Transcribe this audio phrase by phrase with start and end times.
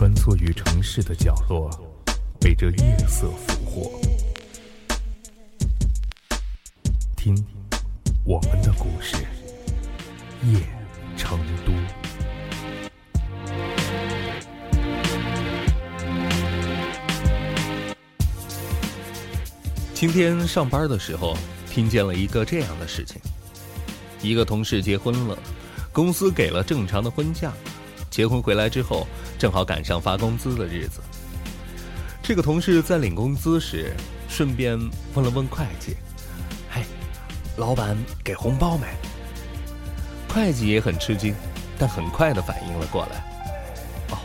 [0.00, 1.68] 穿梭于城市的角落，
[2.40, 4.00] 被这夜色俘获。
[7.14, 7.36] 听，
[8.24, 9.16] 我们的故事，
[10.46, 10.58] 夜
[11.18, 11.72] 成都。
[19.92, 21.36] 今天上班的时候，
[21.68, 23.20] 听见了一个这样的事情：
[24.22, 25.38] 一个同事结婚了，
[25.92, 27.52] 公司给了正常的婚假。
[28.08, 29.06] 结婚回来之后，
[29.40, 31.00] 正好赶上发工资的日子。
[32.22, 33.96] 这个同事在领工资时，
[34.28, 34.78] 顺便
[35.14, 35.96] 问了问会计
[36.70, 36.82] ：“嘿，
[37.56, 38.86] 老板给红包没？”
[40.28, 41.34] 会计也很吃惊，
[41.78, 43.24] 但很快的反应了过来
[44.12, 44.18] ：“哦，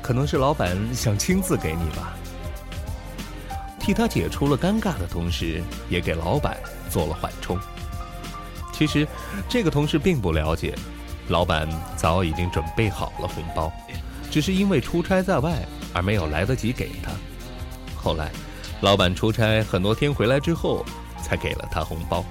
[0.00, 2.16] 可能是老板想亲自给你吧。”
[3.78, 6.56] 替他解除了尴尬的同时，也给老板
[6.88, 7.58] 做了缓冲。
[8.72, 9.06] 其实，
[9.50, 10.74] 这个同事并不了解。
[11.28, 13.70] 老板早已经准备好了红包，
[14.32, 15.62] 只是因为出差在外
[15.92, 17.12] 而没有来得及给他。
[17.94, 18.32] 后来，
[18.80, 20.84] 老板出差很多天回来之后，
[21.22, 22.24] 才给了他红包。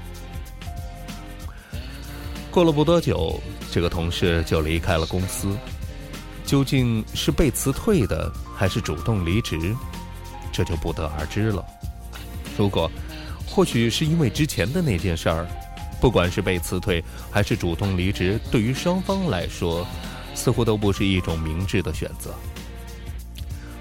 [2.49, 3.39] 过了不多久，
[3.71, 5.55] 这个同事就离开了公司。
[6.43, 9.57] 究竟是被辞退的，还是主动离职，
[10.51, 11.63] 这就不得而知了。
[12.57, 12.91] 如果，
[13.47, 15.47] 或许是因为之前的那件事儿。
[16.01, 19.85] 不管是被辞退还是主动离职，对于双方来说，
[20.41, 22.33] 似乎都不是一种明智的选择。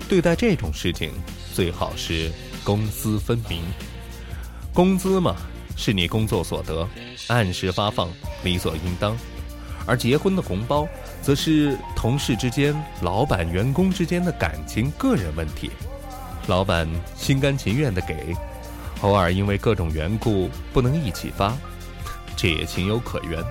[0.06, 1.10] 对待这种事情，
[1.54, 2.30] 最好是
[2.62, 3.62] 公私分明。
[4.74, 5.36] 工资嘛，
[5.74, 6.86] 是你工作所得，
[7.28, 8.10] 按时发放，
[8.44, 9.14] 理所应当；
[9.86, 10.86] 而结婚的红包，
[11.22, 15.70] 则是同事之间、老板员工之间的感情个人问题。
[16.46, 16.86] 老板
[17.16, 18.36] 心甘情愿的给，
[19.00, 21.56] 偶尔因为各种缘故不能一起发。
[22.36, 23.42] 这也情有可原。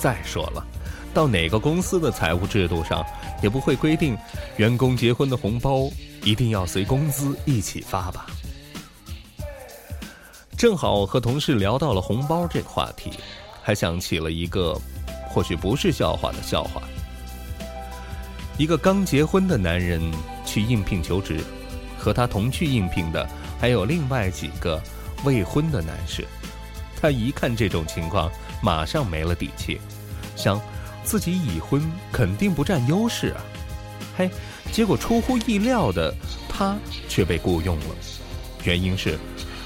[0.00, 0.66] 再说了，
[1.12, 3.04] 到哪个公司的财务制度上，
[3.42, 4.16] 也不会规定
[4.56, 5.90] 员工结婚的红包
[6.22, 8.26] 一定要随工资一起发吧？
[10.56, 13.10] 正好和同事聊到了红包这个话题，
[13.62, 14.78] 还想起了一个
[15.28, 16.82] 或许不是笑话的笑话：
[18.58, 20.00] 一个刚结婚的男人
[20.44, 21.40] 去应聘求职，
[21.98, 23.26] 和他同去应聘的
[23.58, 24.80] 还有另外几个
[25.24, 26.26] 未婚的男士。
[27.00, 28.30] 他一看这种情况，
[28.62, 29.80] 马上没了底气，
[30.36, 30.60] 想
[31.04, 33.42] 自己已婚肯定不占优势啊！
[34.16, 34.30] 嘿，
[34.70, 36.14] 结果出乎意料的，
[36.48, 36.76] 他
[37.08, 37.96] 却被雇佣了。
[38.64, 39.18] 原因是，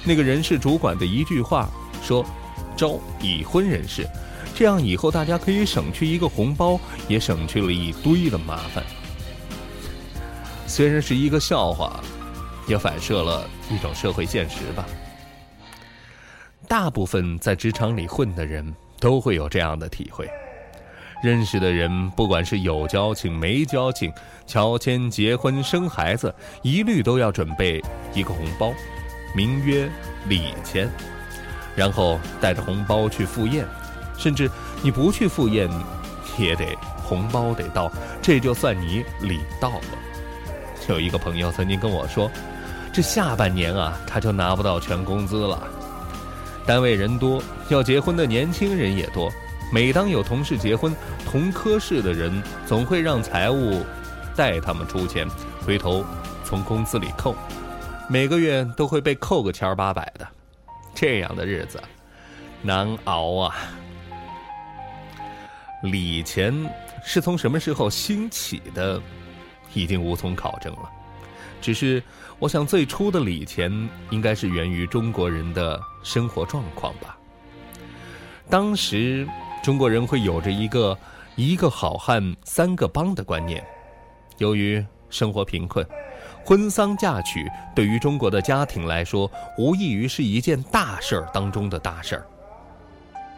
[0.05, 1.69] 那个人事主管的一句话
[2.03, 2.25] 说
[2.77, 4.07] ：“招已婚人士，
[4.55, 6.79] 这样以后大家可以省去一个红包，
[7.09, 8.85] 也省去了一堆的麻烦。”
[10.67, 12.01] 虽然是一个笑话，
[12.67, 14.87] 也反射了一种社会现实吧。
[16.67, 20.29] 大部分在职场里混的人都会有这样的体会：
[21.25, 24.13] 认识的人，不管是有交情没交情，
[24.47, 28.75] 乔迁、结婚、生孩子，一律都要准备一个红包，
[29.35, 29.89] 名曰
[30.29, 30.87] 礼钱，
[31.75, 33.67] 然后带着红包去赴宴，
[34.19, 34.51] 甚至
[34.83, 35.67] 你不去赴宴，
[36.37, 39.99] 也得红包得到，这就算你礼到了。
[40.91, 42.31] 有一个朋友曾经跟我说，
[42.93, 45.67] 这下半年啊，他就拿不到全工资了。
[46.67, 49.33] 单位人多，要结婚的年轻人也多。
[49.75, 50.95] 每当有同事结婚，
[51.27, 53.85] 同科室的人总会让财务
[54.37, 55.29] 代他们出钱，
[55.67, 56.05] 回头
[56.45, 57.35] 从工资里扣，
[58.09, 60.25] 每个月都会被扣个千儿八百的。
[60.95, 61.83] 这样的日子
[62.63, 63.57] 难熬啊！
[65.83, 66.55] 礼钱
[67.05, 69.03] 是从什么时候兴起的，
[69.73, 70.89] 已经无从考证了。
[71.61, 72.01] 只是，
[72.39, 73.73] 我想最初的礼钱
[74.11, 77.19] 应该是源于中国人的生活状况吧。
[78.49, 79.27] 当时，
[79.65, 80.95] 中国人会有着一个
[81.37, 83.65] “一个好汉三个帮”的观念。
[84.37, 85.83] 由于生活贫困，
[86.45, 92.27] 婚丧嫁娶对于中国的家庭来说，无异于是一件大事儿当中的大事儿。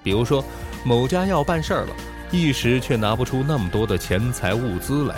[0.02, 0.44] 比如说，
[0.84, 1.94] 某家要办事儿了，
[2.32, 5.14] 一时却拿不出那么多的钱财物资来，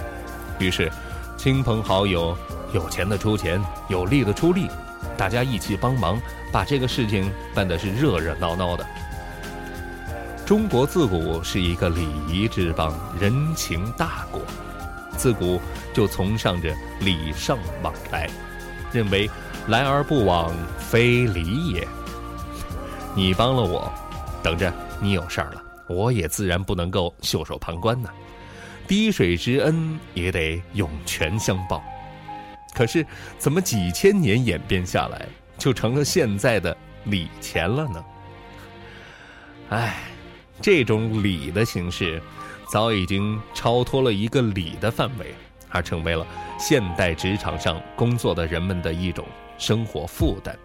[0.58, 0.92] 于是，
[1.38, 2.36] 亲朋好友。
[2.74, 4.68] 有钱的出钱，有力的出力，
[5.16, 6.20] 大家一起帮忙，
[6.52, 8.86] 把这个事情办得是热热闹闹的。
[10.48, 14.40] 中国自古是一个礼仪之邦，人情大国，
[15.14, 15.60] 自古
[15.92, 18.30] 就崇尚着礼尚往来，
[18.90, 19.28] 认为
[19.66, 21.86] 来而不往非礼也。
[23.14, 23.92] 你帮了我，
[24.42, 24.72] 等着
[25.02, 28.08] 你有事儿了，我也自然不能够袖手旁观呢。
[28.86, 31.84] 滴水之恩也得涌泉相报。
[32.74, 33.06] 可是，
[33.36, 35.28] 怎么几千年演变下来，
[35.58, 36.74] 就成了现在的
[37.04, 38.02] 礼钱了呢？
[39.68, 39.96] 唉，
[40.60, 42.20] 这种礼的形式，
[42.70, 45.34] 早已经超脱了一个礼的范围，
[45.68, 46.26] 而成为了
[46.58, 49.24] 现代职场上工作的人们的一种
[49.56, 50.56] 生活负担。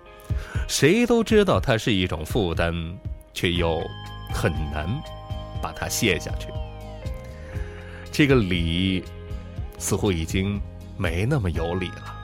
[0.67, 2.73] 谁都知道它是一种负担，
[3.33, 3.81] 却又
[4.33, 4.87] 很难
[5.61, 6.47] 把它卸下去。
[8.11, 9.03] 这个礼
[9.77, 10.59] 似乎已经
[10.97, 12.15] 没那么有理了。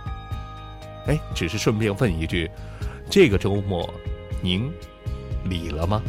[1.07, 2.49] 哎，只是顺便问一句：
[3.09, 3.91] 这个周末
[4.41, 4.71] 您
[5.45, 6.01] 理了吗？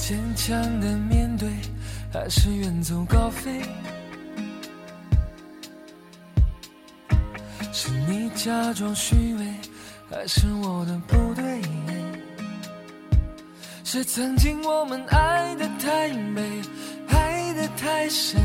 [0.00, 1.48] 坚强的面对，
[2.10, 3.60] 还是远走高飞？
[7.70, 9.44] 是你假装虚伪，
[10.10, 11.60] 还是我的不对？
[13.84, 16.42] 是曾经我们爱的太美，
[17.08, 18.40] 爱的太深，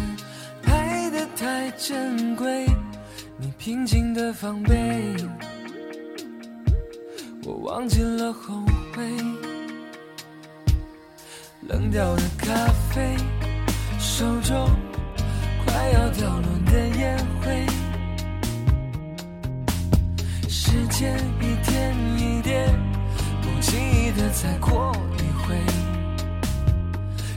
[0.65, 2.67] 爱的太珍贵，
[3.39, 5.15] 你平静的防备，
[7.43, 8.61] 我忘记了后
[8.93, 9.54] 悔。
[11.67, 12.53] 冷掉的咖
[12.91, 13.17] 啡，
[13.97, 14.69] 手中
[15.65, 17.65] 快要掉落的烟灰。
[20.47, 22.71] 时间一天一点，
[23.41, 25.55] 不经意的再过一回。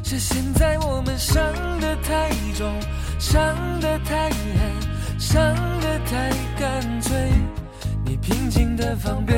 [0.05, 1.43] 是现在我们伤
[1.81, 2.71] 得太重，
[3.19, 5.41] 伤得太狠，伤
[5.81, 7.33] 得太干脆。
[8.05, 9.35] 你平静的防备，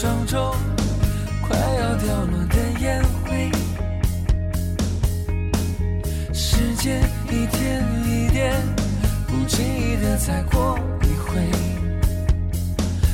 [0.00, 0.54] 手中
[1.46, 3.50] 快要掉落的烟灰。
[6.32, 8.50] 时间一天一点，
[9.26, 11.46] 不经意的再过一回。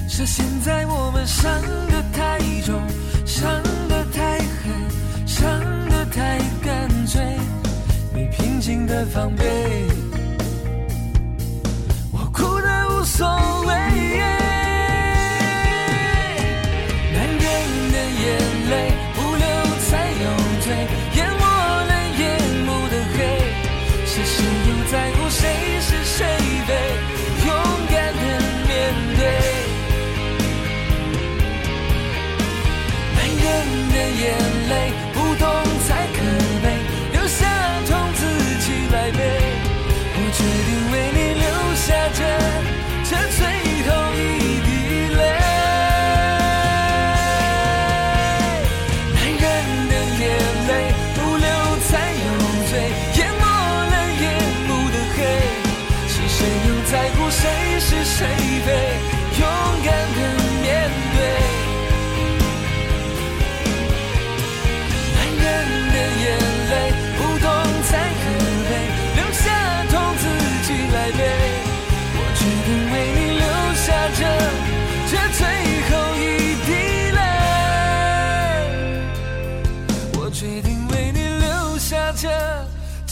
[0.08, 2.80] 是现在我们伤得太重，
[3.26, 3.50] 伤
[3.88, 4.95] 得太狠。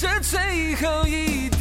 [0.04, 1.53] 这最后一。